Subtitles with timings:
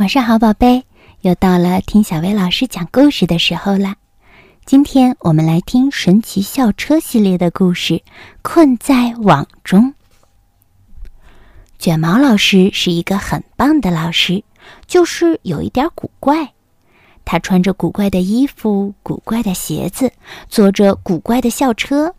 [0.00, 0.84] 晚上好，宝贝，
[1.20, 3.96] 又到了听小薇老师讲故事的时候啦。
[4.64, 7.96] 今天我们来听《神奇校车》系列的故事
[8.40, 9.88] 《困在网中》。
[11.78, 14.42] 卷毛老师是一个很棒的老师，
[14.86, 16.54] 就是有一点古怪。
[17.26, 20.14] 他穿着古怪的衣服、古怪的鞋子，
[20.48, 22.14] 坐着古怪的校车。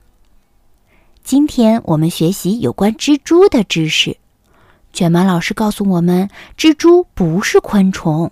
[1.23, 4.17] 今天我们学习有关蜘蛛的知识。
[4.93, 8.31] 卷毛老师告诉我们，蜘蛛不是昆虫。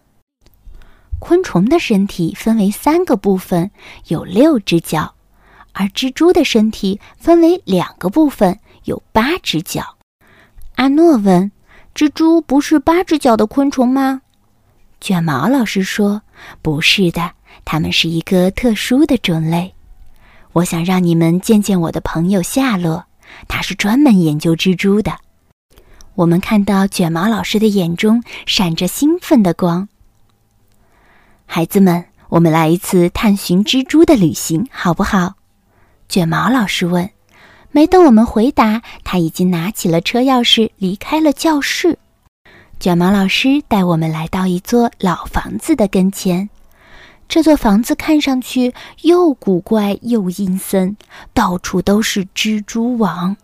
[1.20, 3.72] 昆虫的身体分为三个部分，
[4.08, 5.14] 有六只脚；
[5.74, 9.98] 而蜘蛛的身体分为两个部分，有八只脚。
[10.76, 11.52] 阿诺问
[11.94, 14.22] ：“蜘蛛不是八只脚的昆虫吗？”
[15.02, 16.22] 卷毛老师说
[16.62, 17.32] ：“不是的，
[17.66, 19.74] 它们是一个特殊的种类。
[20.54, 23.06] 我想让你们见见我的朋友夏洛，
[23.48, 25.18] 他是专门研究蜘蛛的。”
[26.20, 29.88] 我们看到卷毛老师的眼中闪着兴奋的光。
[31.46, 35.36] 孩子们，我们来一次探寻蜘蛛的旅行，好不好？
[36.10, 37.10] 卷毛老师问。
[37.72, 41.98] 没等我们回答，他已经拿起了车钥匙，离开了教室。
[42.82, 46.50] 卷毛老师带我们来到一座老房子的跟前。
[47.30, 48.74] 这座房子看上去
[49.04, 50.98] 又古怪又阴森，
[51.34, 53.38] 到处都是蜘蛛网。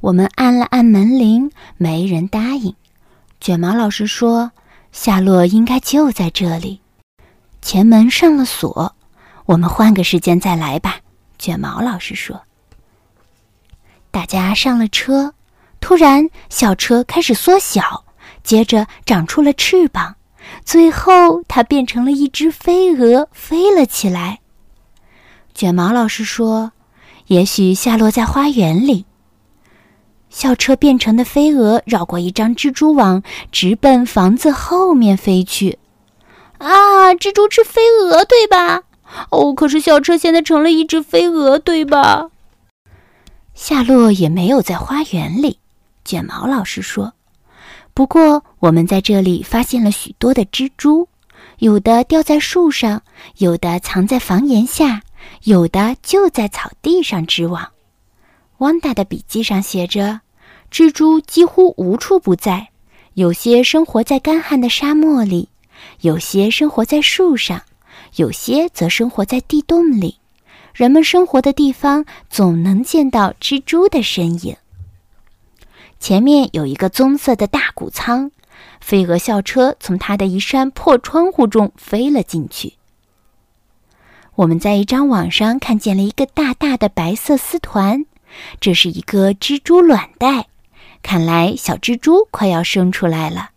[0.00, 2.74] 我们按了按门铃，没人答应。
[3.38, 4.52] 卷毛老师说
[4.92, 6.80] ：“夏洛应该就在这里。”
[7.60, 8.94] 前门上了锁，
[9.44, 10.96] 我们换个时间再来吧。
[11.38, 12.42] 卷毛老师说。
[14.10, 15.34] 大家上了车，
[15.80, 18.04] 突然小车开始缩小，
[18.42, 20.16] 接着长出了翅膀，
[20.64, 24.40] 最后它变成了一只飞蛾，飞了起来。
[25.54, 26.72] 卷毛老师说
[27.28, 29.04] ：“也许夏洛在花园里。”
[30.30, 35.78] 校车变成的飞蛾绕过一张蜘蛛网，直奔房子后面飞去。
[36.58, 38.82] 啊，蜘蛛吃飞蛾，对吧？
[39.30, 42.30] 哦，可是校车现在成了一只飞蛾，对吧？
[43.54, 45.58] 夏洛也没有在花园里，
[46.04, 47.12] 卷毛老师说。
[47.92, 51.08] 不过，我们在这里发现了许多的蜘蛛，
[51.58, 53.02] 有的吊在树上，
[53.38, 55.02] 有的藏在房檐下，
[55.42, 57.70] 有的就在草地上织网。
[58.60, 60.20] 汪达的笔记上写着
[60.70, 62.68] ：“蜘蛛几乎无处不在，
[63.14, 65.48] 有些生活在干旱的沙漠里，
[66.02, 67.62] 有些生活在树上，
[68.16, 70.18] 有些则生活在地洞里。
[70.74, 74.54] 人们生活的地方总能见到蜘蛛的身影。”
[75.98, 78.30] 前面有一个棕色的大谷仓，
[78.78, 82.74] 飞蛾校车从它的一扇破窗户中飞了进去。
[84.34, 88.04] 我们在一张网上看见了一个大大的白色丝团。
[88.60, 90.46] 这是一个蜘蛛卵袋，
[91.02, 93.50] 看来小蜘蛛快要生出来了。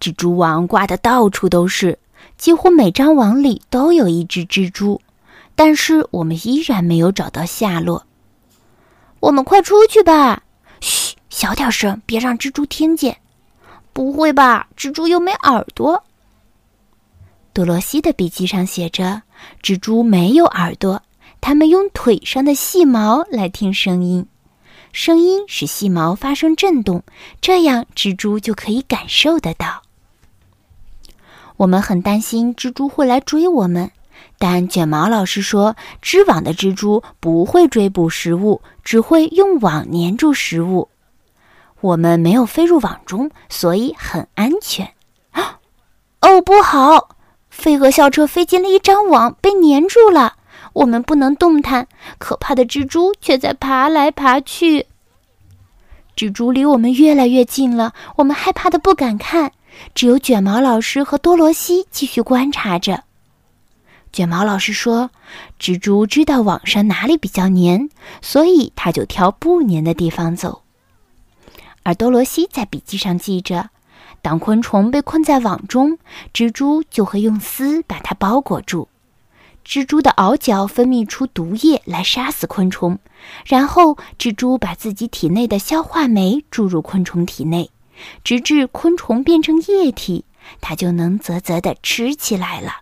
[0.00, 1.98] 蜘蛛网挂的到处都是，
[2.36, 5.00] 几乎每张网里都有一只蜘蛛，
[5.54, 8.04] 但是我们依然没有找到下落。
[9.20, 10.42] 我们快出去吧！
[10.80, 13.16] 嘘，小点声，别让蜘蛛听见。
[13.92, 14.66] 不会吧？
[14.76, 16.02] 蜘蛛又没耳朵。
[17.52, 19.22] 多罗西的笔记上写着
[19.62, 21.00] ：“蜘蛛没有耳朵。”
[21.42, 24.26] 它们用腿上的细毛来听声音，
[24.92, 27.02] 声音使细毛发生震动，
[27.40, 29.82] 这样蜘蛛就可以感受得到。
[31.56, 33.90] 我们很担心蜘蛛会来追我们，
[34.38, 40.90] 但卷毛老师说，织网的蜘蛛不会追捕食物，只会用网粘住食物。
[41.80, 44.94] 我们没有飞入网中，所以很安全。
[46.22, 47.16] 哦，不好！
[47.50, 50.36] 飞蛾校车飞进了一张网，被粘住了。
[50.72, 51.86] 我们不能动弹，
[52.18, 54.86] 可怕的蜘蛛却在爬来爬去。
[56.16, 59.52] 蜘蛛离我们越来越近了，我们害怕的不敢看。
[59.94, 63.04] 只有卷毛老师和多罗西继续观察着。
[64.12, 65.10] 卷毛老师说
[65.58, 67.88] ：“蜘蛛知道网上哪里比较黏，
[68.20, 70.62] 所以它就挑不粘的地方走。”
[71.82, 73.70] 而多罗西在笔记上记着
[74.20, 75.98] ：“当昆虫被困在网中，
[76.34, 78.86] 蜘蛛就会用丝把它包裹住。”
[79.64, 82.98] 蜘蛛的螯角分泌出毒液来杀死昆虫，
[83.46, 87.70] 然后蜘蛛把自己体内的消化酶注入昆虫体内，
[88.24, 90.24] 直至昆虫变成液体，
[90.60, 92.78] 它就能啧啧地吃起来了。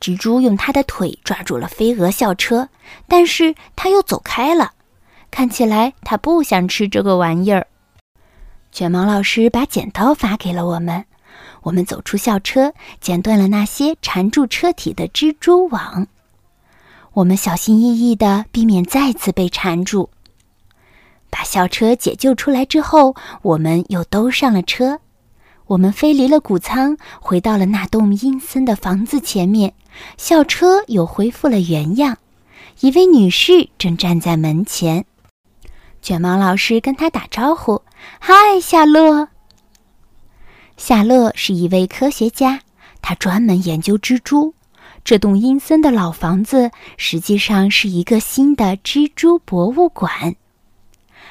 [0.00, 2.68] 蜘蛛用它的腿抓住了飞蛾校车，
[3.08, 4.72] 但是它又走开了，
[5.30, 7.68] 看起来它不想吃这个玩意儿。
[8.72, 11.04] 卷毛老师把剪刀发给了我们。
[11.64, 16.06] 我们走出校车，剪断了那些缠住车体的蜘蛛网。
[17.14, 20.10] 我们小心翼翼地避免再次被缠住。
[21.30, 25.00] 把校车解救出来之后，我们又都上了车，
[25.66, 29.74] 我们飞离了谷仓，回到了那栋阴森的房子前面。
[30.16, 32.18] 校车又恢复了原样。
[32.80, 35.04] 一位女士正站在门前。
[36.02, 37.82] 卷毛老师跟她打招呼
[38.20, 39.28] ：“嗨，夏洛。”
[40.76, 42.60] 夏洛是一位科学家，
[43.00, 44.54] 他专门研究蜘蛛。
[45.04, 50.34] 这栋阴森的老房子实际上是一个新的蜘蛛博物馆。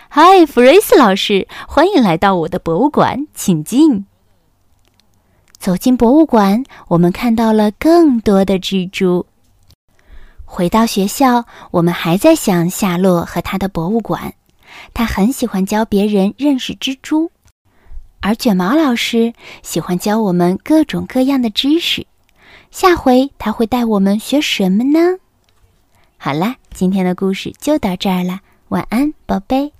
[0.10, 4.06] 嗨，弗瑞斯老师，欢迎来到我的博物馆，请进。
[5.58, 9.26] 走进博物馆，我们看到了更多的蜘蛛。
[10.46, 14.34] 回到学校，我们还在想夏洛和他的博物馆。
[14.94, 17.32] 他很喜欢教别人认识蜘蛛，
[18.24, 19.34] 而卷毛老师
[19.64, 22.08] 喜欢教我们各种各样的知识。
[22.72, 25.20] 下回他会带我们学什么呢？
[26.18, 28.40] 好啦，今天的故事就到这儿了，
[28.70, 29.74] 晚安，宝贝。